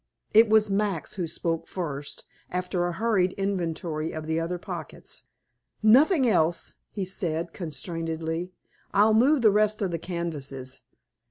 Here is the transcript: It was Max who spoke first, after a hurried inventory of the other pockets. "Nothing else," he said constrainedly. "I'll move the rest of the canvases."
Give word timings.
It 0.33 0.49
was 0.49 0.67
Max 0.71 1.13
who 1.13 1.27
spoke 1.27 1.67
first, 1.67 2.25
after 2.49 2.87
a 2.87 2.91
hurried 2.93 3.33
inventory 3.33 4.13
of 4.13 4.25
the 4.25 4.39
other 4.39 4.57
pockets. 4.57 5.25
"Nothing 5.83 6.27
else," 6.27 6.73
he 6.89 7.05
said 7.05 7.53
constrainedly. 7.53 8.51
"I'll 8.95 9.13
move 9.13 9.43
the 9.43 9.51
rest 9.51 9.79
of 9.83 9.91
the 9.91 9.99
canvases." 9.99 10.81